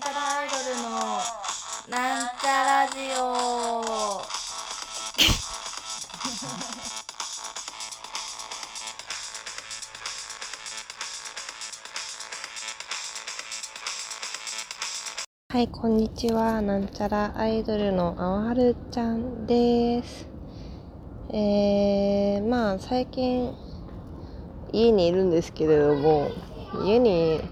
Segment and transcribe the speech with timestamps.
[0.00, 0.88] なんちゃらアイドルの
[1.90, 3.22] なんちゃラジオ
[15.52, 16.62] はい、こんにちは。
[16.62, 20.26] なんちゃらアイドルのあおはるちゃんです。
[21.30, 23.54] えー、まあ最近
[24.72, 26.30] 家にいるんですけれども、
[26.86, 27.42] 家に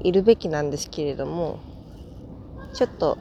[0.00, 1.58] いるべきなんですけれども、
[2.74, 3.18] ちょっと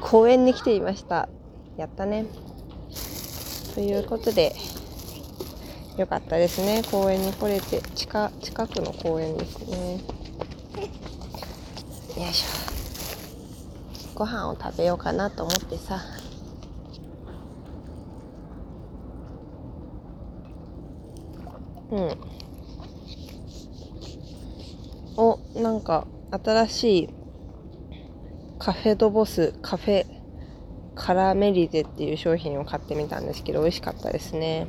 [0.00, 1.28] 公園に来ていました。
[1.76, 2.26] やったね。
[3.74, 4.54] ということで、
[5.96, 6.82] よかったですね。
[6.90, 10.00] 公園に来れて、近近くの公園ですね。
[12.16, 12.64] よいしょ
[14.14, 16.00] ご飯を食べようかなと思ってさ
[21.90, 22.16] うん
[25.16, 27.08] おなんか新しい
[28.58, 30.06] カフェドボスカフェ
[30.94, 34.66] カラメリゼっていう商品を買ってみたんですけど美味しかったですね。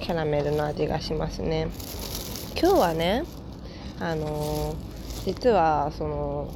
[0.00, 1.68] キャラメルの味がしますね。
[2.60, 3.24] 今日はね
[4.00, 6.48] あのー実はその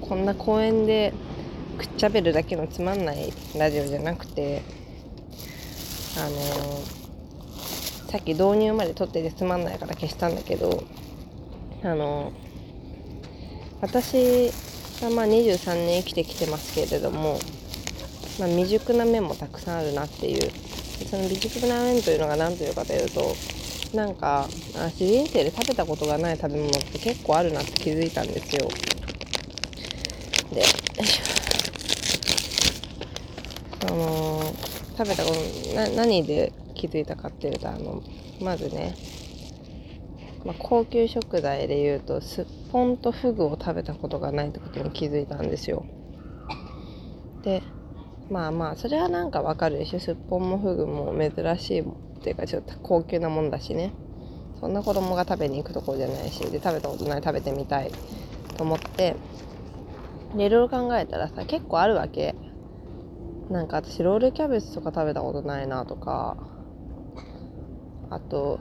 [0.00, 1.12] こんな公園で
[1.78, 4.62] くっちゃべるだけのつまんないラジオじゃなくて
[6.16, 10.82] あのーさっき導入まで撮っててつまんないから消したんだけど
[11.84, 12.47] あのー
[13.80, 14.50] 私
[15.02, 17.38] はまあ23年生きてきてますけれども、
[18.38, 20.50] まあ、未熟な面もたくさんあるなっていう。
[21.06, 23.34] その未熟な面というのが何というかというと
[23.94, 28.68] なんか私人生で食べたことがない食べ物って結構あるなって気づいたんですよ。
[30.52, 30.62] で
[33.86, 34.42] その
[34.96, 38.02] 食べたことな何で気づいたかっていうとあの
[38.40, 38.94] まずね、
[40.44, 45.86] まあ、高級食材でいうとすっぽんとフグを食べたことがないってことに気づいたんですよ。
[47.42, 47.62] で
[48.30, 50.00] まあまあそれはなんかわかるでしょ。
[50.00, 51.84] すっぽんもフグも珍しいっ
[52.22, 53.92] ていうかちょっと高級なもんだしね。
[54.60, 56.40] そんな子供が食べに行くところじゃないし。
[56.50, 57.90] で食べたことない食べてみたい
[58.56, 59.16] と思って。
[60.36, 62.34] いろいろ考えたらさ結構あるわけ。
[63.48, 66.36] なんか私ロールキャベツとか食べたことないなとか。
[68.10, 68.58] あと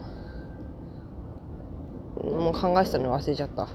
[2.23, 3.67] もう考えてたの忘れちゃった。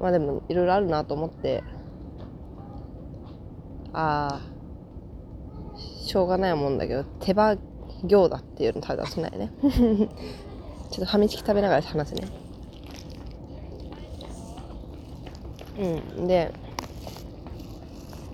[0.00, 1.62] まあでもいろいろあるなと思って。
[3.92, 4.58] ああ
[5.76, 7.58] しょうがないもんだけど手羽
[8.04, 9.50] 餃子っていうの食べたことないね。
[10.90, 12.28] ちょっとファミチキ食べながら話すね。
[16.16, 16.52] うんで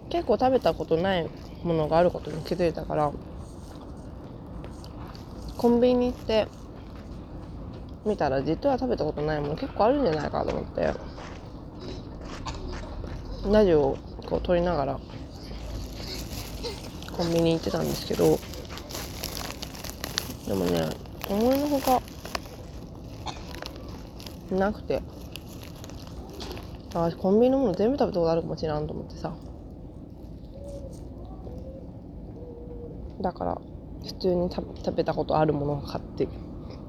[0.08, 1.28] 結構食べたことない
[1.62, 3.10] ものがあることに気づいたから
[5.58, 6.46] コンビニ行って
[8.06, 11.13] 見たら実は食べたことないもの結構あるんじゃないかと思って。
[13.50, 15.00] ラジオをこう撮りながら
[17.16, 18.38] コンビニ行ってたんですけど
[20.46, 20.88] でもね
[21.28, 22.02] 思いのほか
[24.50, 25.02] なくて。
[26.96, 29.34] あコンビニのもの全部食べたことあるかもしれんと思ってさ。
[33.20, 33.60] だから
[34.04, 36.28] 普通に食べたことあるものを買って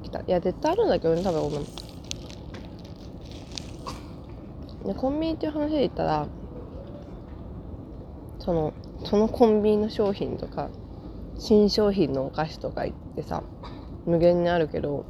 [0.03, 0.19] きた。
[0.19, 1.65] いや絶対あるんだけどね食べたことない
[4.85, 6.27] でコンビニっていう話で言ったら
[8.45, 8.73] その
[9.03, 10.69] そのコンビニの商品とか
[11.39, 13.41] 新商品のお菓子とか言ってさ
[14.05, 15.03] 無限にあるけど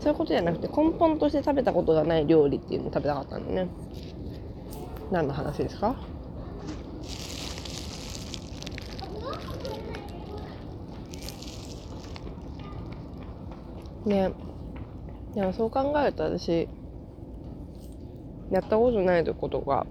[0.00, 3.68] そういうことじゃなくて根本として食べたことがない料理っていうのを食べたかったんだね。
[5.10, 5.96] 何の話ですか？
[14.04, 14.30] ね。
[15.34, 16.68] でもそう考えると私
[18.50, 19.86] やったことないことか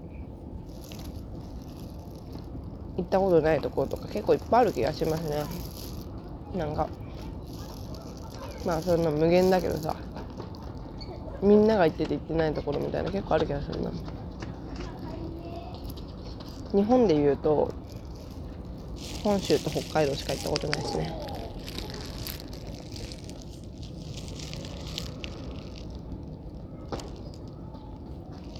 [2.96, 5.42] 行ったことないところとか結構いっぱいある気がしますね。
[6.56, 6.88] なんか。
[8.66, 9.96] まあそんな無限だけどさ。
[11.40, 13.90] みんなが行ってて行ってないところみたいな結構ある気がするな。
[16.74, 17.72] 日本でいうと
[19.22, 21.12] 本州と北海道しか行ったことないですね。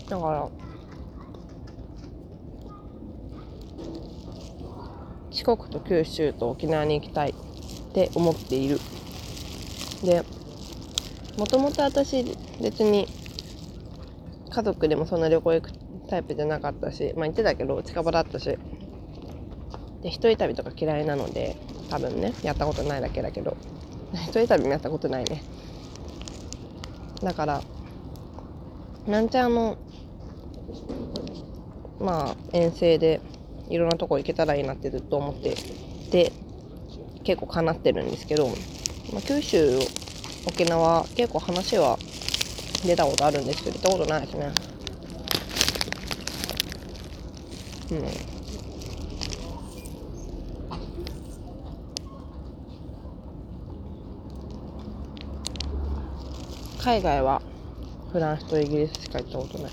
[0.08, 0.48] だから
[5.38, 8.80] 四国と九州と沖縄に行きたいって思っている。
[10.02, 10.24] で
[11.38, 12.24] もともと私
[12.60, 13.06] 別に
[14.50, 15.70] 家族でもそんな旅行行く
[16.08, 18.58] タイプじゃなかったしまあ行ってたけど近場だったし。
[20.02, 21.56] で一人旅とか嫌いなので
[21.88, 23.56] 多分ねやったことないだけだけど。
[24.26, 25.40] 一人旅もやったことないね。
[27.22, 27.62] だから
[29.06, 29.76] なんちゃんの
[32.00, 33.20] まあ遠征で
[33.70, 35.54] いろんなとこ行けたらいいなってずっと思って
[36.10, 36.32] で
[37.24, 38.48] 結構叶ってるんですけど、
[39.12, 39.78] まあ、九州
[40.46, 41.98] 沖縄結構話は
[42.86, 44.52] 出たことあるんですけど行ったことないですね。
[47.90, 48.38] うん。
[56.82, 57.42] 海外は
[58.12, 59.72] フランスとイギリスしか行ったことない。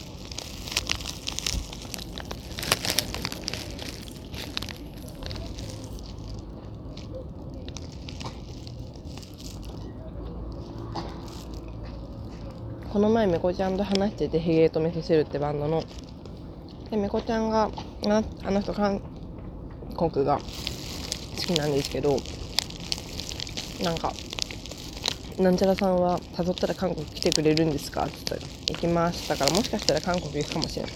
[12.95, 15.83] この前めこちゃんと話してて「ヒゲと味噌汁」ってバンドの
[16.89, 17.69] でめこちゃんが
[18.07, 19.01] ああの人韓
[19.97, 20.42] 国が好
[21.45, 22.18] きなんですけど
[23.83, 24.13] なんか
[25.38, 30.92] 「なんちゃらさんは誘ったら韓国来てくれるんですか?」って言ったら「行きます」だからもしかしたら韓国行くかもしれない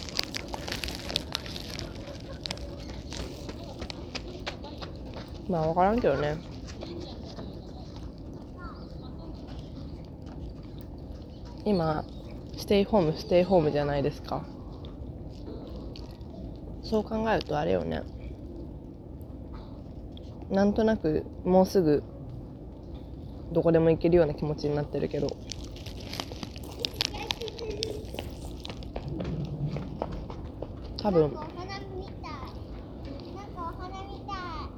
[5.49, 6.48] まあ分からんけどね
[11.69, 12.03] 今
[12.57, 14.43] ステイホームステイホームじゃないですか
[16.81, 18.01] そう考えるとあれよね
[20.49, 22.03] なんとなくもうすぐ
[23.51, 25.27] どこでも行けるような気持ちになってるけど
[30.97, 31.39] 多分。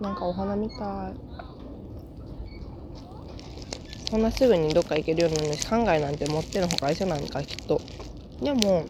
[0.02, 1.31] なんかお花みたい。
[4.12, 7.82] そんなすぐにどっか行けるようになるし考えなんて持ってのほか一緒なんかきっと。
[8.42, 8.86] でも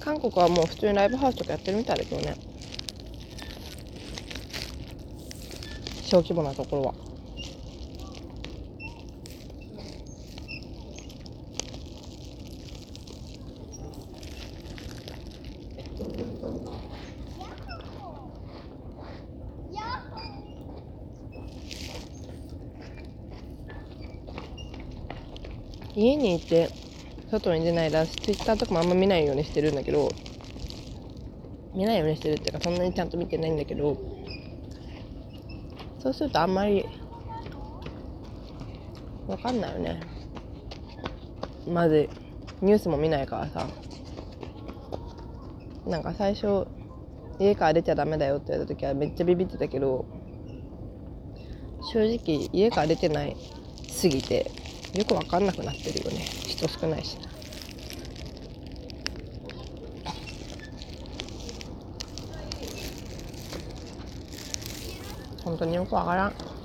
[0.00, 2.36] 韓国はもう普通にライブハウスとかやってるみたいだけどね。
[6.02, 6.94] 小規模なところは。
[25.96, 26.68] 家にいて
[27.30, 30.10] 外に出ないらツイッターとかもあんま見ないようにしてるんだけど
[31.74, 33.96] 見ないようにしてるっていうかそんなにちゃんと見てないんだけど
[35.98, 36.84] そうするとあんまり
[39.26, 40.00] わかんないよね。
[41.66, 42.08] まず
[42.62, 43.66] ニュースも見ないからさ。
[45.84, 46.66] なんか最初
[47.40, 50.04] 家から出ちゃダメだよって言われた時はめっちゃビビってたけど
[51.92, 53.36] 正直家から出てない
[53.88, 54.65] すぎて。
[54.96, 56.24] よく分かんなくなってるよね。
[56.24, 57.18] 人少ないし
[65.44, 66.55] 本当によく分からん。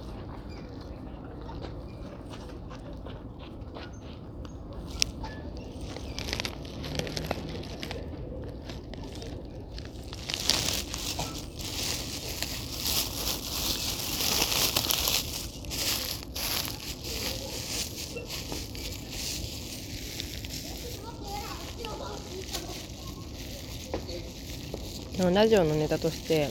[25.19, 26.49] ラジオのネタとして、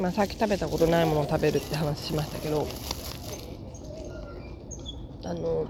[0.00, 2.68] まあ、さっき食べたことないものを食べるって話しましたけど
[5.24, 5.66] あの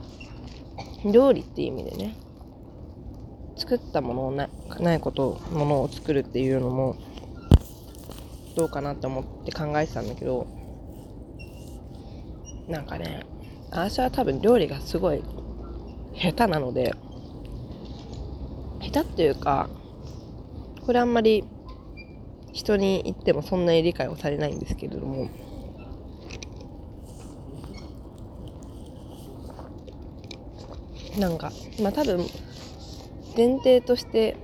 [1.12, 2.16] 料理っていう意味でね
[3.56, 4.48] 作ったものをな
[4.80, 6.96] ないことものを作るっていうのも
[8.56, 10.46] どうかなって思って考えてたんだけど
[12.68, 13.24] なんかね
[13.70, 15.22] 私は多分料理がすごい
[16.14, 16.94] 下手なので
[18.80, 19.70] 下手っていうか
[20.86, 21.42] これあんまり
[22.52, 25.28] 人に言ってもそんなに理解をされないんですけれども。
[31.18, 31.50] なんか
[31.80, 32.26] まあ多分
[33.34, 34.36] 前提として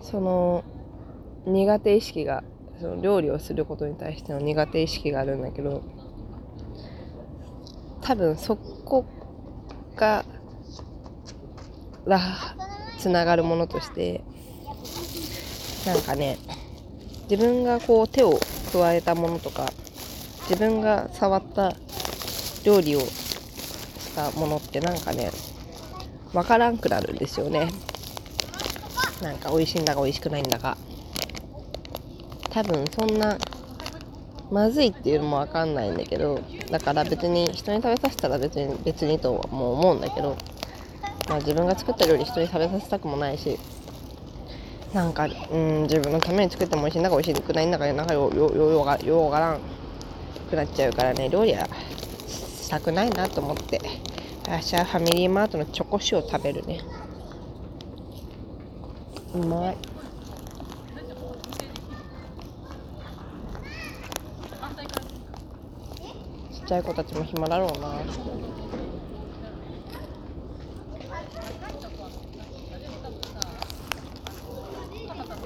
[0.00, 0.62] その
[1.46, 2.44] 苦手意識が
[2.80, 5.82] その料理をすることに対しての苦手意識があるんだけど
[8.02, 9.04] 多分そこ
[9.96, 10.24] が
[12.06, 12.20] ら
[12.98, 14.22] つながるものとして
[15.86, 16.38] なんかね
[17.28, 18.38] 自分がこう手を
[18.72, 19.72] 加えたものとか
[20.48, 21.72] 自分が触った
[22.64, 25.30] 料理をしたものってなんかね
[26.32, 27.68] わからんくなるんですよね。
[29.22, 30.76] なんか美味しいんだか美味しくないんだか。
[32.50, 33.38] 多分そんな
[34.50, 36.38] まずいっていうのもわかんないんだけど
[36.70, 40.36] だから別に人に食べさせたら別に別にとはもう思うんだけど、
[41.30, 43.58] まあ、自分が作った料理人に食べさせたくもないし
[44.92, 49.60] なんか、うん、自分のために作っても美味しいんだか美味しくないんだかなんかよよよよがようがらん
[50.50, 51.66] くなっちゃうからね料理は
[52.26, 53.80] したくないなと思って。
[54.44, 56.80] 私はファミリーマートのチョコシを食べるね。
[59.34, 59.78] うまい。
[66.50, 68.04] ちっちゃい子たちも暇だろうな。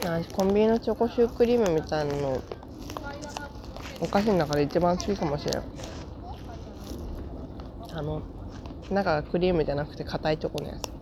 [0.07, 2.43] あコンビニのチョコシュークリームみたいなの
[4.01, 5.63] お菓子の中で一番好きかもしれない
[7.93, 8.23] あの
[8.91, 10.93] 中がクリームじゃなくて硬いチョコのやつ。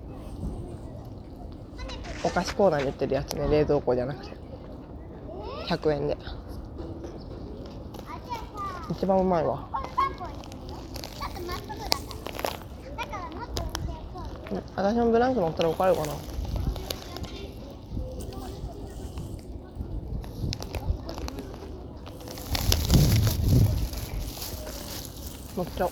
[2.25, 4.33] お菓子コーナーに売ってるやつね冷蔵庫じゃなくて。
[5.69, 6.17] 100円で。
[8.91, 9.69] 一番うまいわ。
[14.77, 16.34] 私もブランク乗ったら分かるかな。
[25.57, 25.89] 乗っちゃお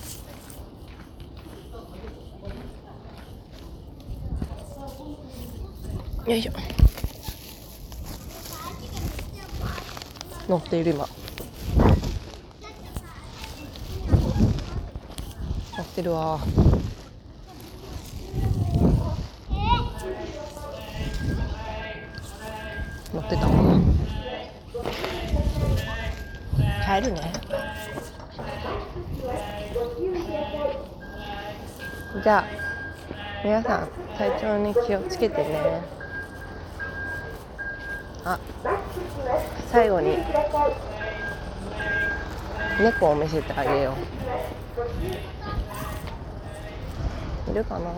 [6.26, 6.30] う。
[6.30, 6.52] よいしょ。
[10.48, 11.06] 乗っている今。
[15.76, 16.40] 乗ってるわ。
[23.14, 23.46] 乗ってた。
[27.00, 27.32] 帰るね。
[32.20, 32.44] じゃあ
[33.42, 33.88] 皆さん
[34.18, 35.82] 体調に気をつけてね。
[38.24, 38.38] あ
[39.70, 40.18] 最後に。
[42.80, 43.94] 猫を見せてあげよ
[47.48, 47.50] う。
[47.50, 47.90] いるかな？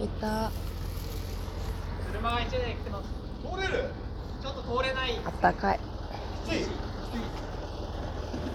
[0.00, 0.50] いた。
[2.12, 3.08] 車が1台来てます。
[3.42, 3.90] 通れる？
[4.40, 5.20] ちょっと通れない。
[5.24, 5.80] あったかい。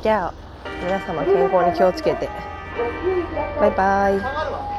[0.02, 0.34] じゃあ
[0.82, 2.30] 皆様健康に気をつけて。
[3.60, 4.73] バイバイ。